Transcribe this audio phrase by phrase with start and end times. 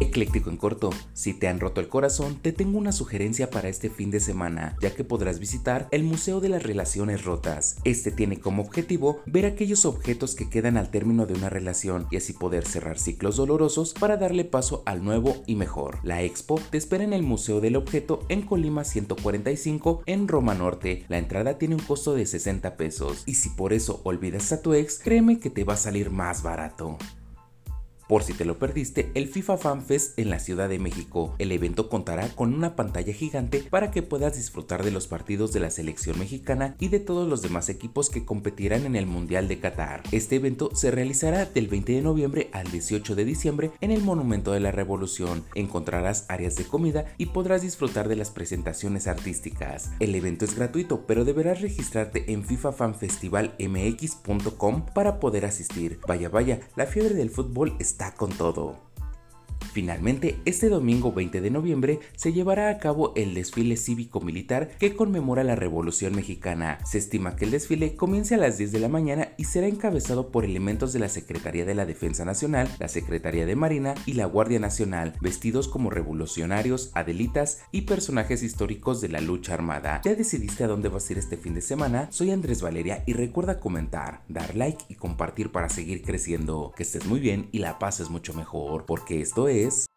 [0.00, 3.90] Ecléctico en corto, si te han roto el corazón, te tengo una sugerencia para este
[3.90, 7.76] fin de semana, ya que podrás visitar el Museo de las Relaciones Rotas.
[7.84, 12.16] Este tiene como objetivo ver aquellos objetos que quedan al término de una relación y
[12.16, 15.98] así poder cerrar ciclos dolorosos para darle paso al nuevo y mejor.
[16.02, 21.04] La expo te espera en el Museo del Objeto en Colima 145 en Roma Norte.
[21.08, 24.74] La entrada tiene un costo de 60 pesos y si por eso olvidas a tu
[24.74, 26.98] ex, créeme que te va a salir más barato.
[28.08, 31.34] Por si te lo perdiste, el FIFA Fan Fest en la Ciudad de México.
[31.38, 35.60] El evento contará con una pantalla gigante para que puedas disfrutar de los partidos de
[35.60, 39.58] la selección mexicana y de todos los demás equipos que competirán en el Mundial de
[39.58, 40.02] Qatar.
[40.12, 44.52] Este evento se realizará del 20 de noviembre al 18 de diciembre en el Monumento
[44.52, 45.42] de la Revolución.
[45.54, 49.92] Encontrarás áreas de comida y podrás disfrutar de las presentaciones artísticas.
[49.98, 56.00] El evento es gratuito, pero deberás registrarte en fifafanfestivalmx.com para poder asistir.
[56.06, 58.93] Vaya, vaya, la fiebre del fútbol está está con todo.
[59.74, 65.42] Finalmente, este domingo 20 de noviembre se llevará a cabo el desfile cívico-militar que conmemora
[65.42, 66.78] la Revolución Mexicana.
[66.84, 70.30] Se estima que el desfile comience a las 10 de la mañana y será encabezado
[70.30, 74.26] por elementos de la Secretaría de la Defensa Nacional, la Secretaría de Marina y la
[74.26, 80.02] Guardia Nacional, vestidos como revolucionarios, adelitas y personajes históricos de la lucha armada.
[80.04, 82.06] ¿Ya decidiste a dónde vas a ir este fin de semana?
[82.12, 86.72] Soy Andrés Valeria y recuerda comentar, dar like y compartir para seguir creciendo.
[86.76, 89.93] Que estés muy bien y la pases mucho mejor, porque esto es inglês